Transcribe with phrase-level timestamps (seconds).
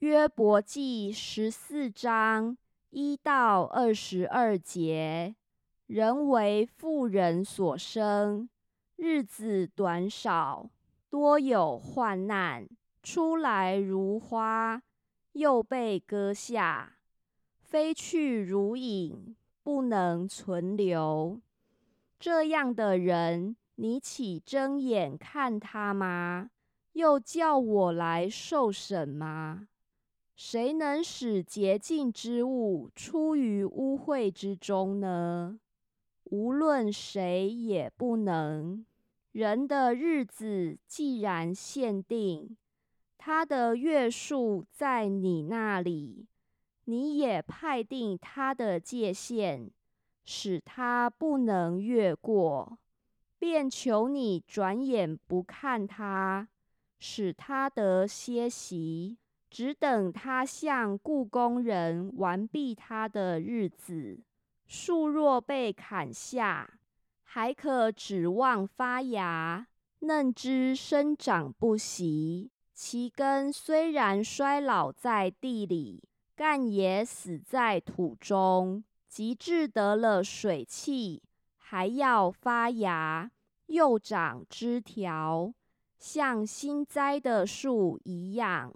[0.00, 2.56] 约伯记十四章
[2.90, 5.34] 一到二十二节：
[5.88, 8.48] 人为妇人所生，
[8.94, 10.70] 日子短少，
[11.10, 12.68] 多有患难，
[13.02, 14.80] 出来如花，
[15.32, 16.98] 又被割下，
[17.60, 19.34] 飞去如影，
[19.64, 21.40] 不能存留。
[22.20, 26.50] 这样的人，你岂睁眼看他吗？
[26.92, 29.66] 又叫我来受审吗？
[30.40, 35.58] 谁能使洁净之物出于污秽之中呢？
[36.26, 38.86] 无论谁也不能。
[39.32, 42.56] 人的日子既然限定，
[43.18, 46.28] 他的月数在你那里，
[46.84, 49.68] 你也派定他的界限，
[50.24, 52.78] 使他不能越过，
[53.40, 56.46] 便求你转眼不看他，
[57.00, 59.18] 使他得歇息。
[59.50, 64.20] 只等他向故宫人完毕他的日子，
[64.66, 66.78] 树若被砍下，
[67.22, 69.66] 还可指望发芽；
[70.00, 78.84] 嫩枝生长不息，其根虽然衰老在地里，干也死在土中。
[79.08, 81.22] 及至得了水气，
[81.56, 83.30] 还要发芽，
[83.66, 85.54] 又长枝条，
[85.98, 88.70] 像新栽的树一样。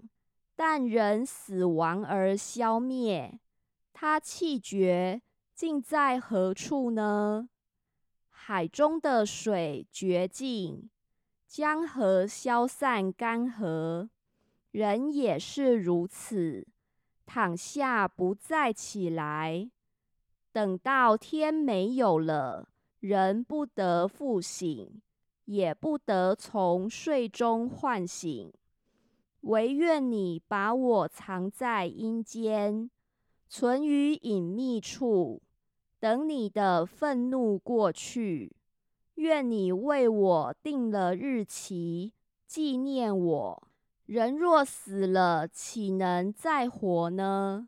[0.55, 3.39] 但人死亡而消灭，
[3.91, 5.21] 他气绝，
[5.55, 7.49] 竟在何处呢？
[8.29, 10.89] 海中的水绝尽，
[11.47, 14.09] 江河消散干涸，
[14.71, 16.67] 人也是如此，
[17.25, 19.71] 躺下不再起来。
[20.51, 25.01] 等到天没有了，人不得复醒，
[25.45, 28.53] 也不得从睡中唤醒。
[29.43, 32.89] 唯愿你把我藏在阴间，
[33.49, 35.41] 存于隐秘处，
[35.99, 38.55] 等你的愤怒过去。
[39.15, 42.13] 愿你为我定了日期，
[42.47, 43.67] 纪念我。
[44.05, 47.67] 人若死了，岂能再活呢？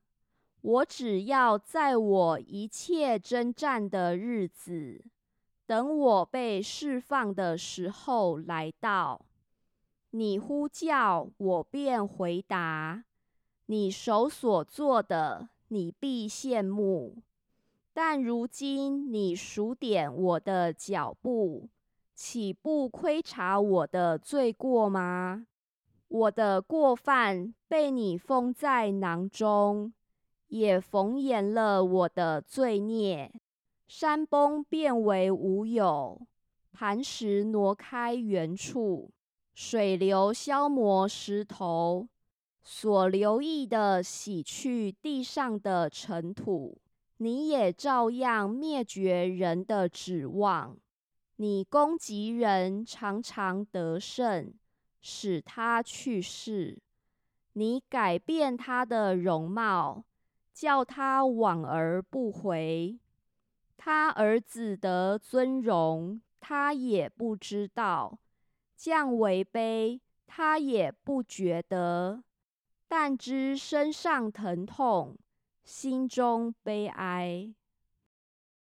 [0.61, 5.03] 我只要在我一切征战的日子，
[5.66, 9.25] 等我被释放的时候来到。
[10.17, 13.03] 你呼叫我，便回答；
[13.65, 17.17] 你手所做的，你必羡慕。
[17.93, 21.67] 但如今你数点我的脚步，
[22.13, 25.47] 岂不窥察我的罪过吗？
[26.07, 29.91] 我的过犯被你封在囊中，
[30.47, 33.33] 也缝严了我的罪孽。
[33.85, 36.21] 山崩变为无有，
[36.71, 39.11] 磐石挪开原处。
[39.55, 42.09] 水流消磨石头，
[42.61, 46.77] 所留意的洗去地上的尘土。
[47.17, 50.77] 你也照样灭绝人的指望。
[51.38, 54.53] 你攻击人，常常得胜，
[55.01, 56.77] 使他去世。
[57.53, 60.03] 你改变他的容貌，
[60.53, 62.99] 叫他往而不回。
[63.77, 68.19] 他儿子得尊荣，他也不知道。
[68.85, 72.22] 降为卑，他也不觉得；
[72.88, 75.18] 但知身上疼痛，
[75.63, 77.51] 心中悲哀。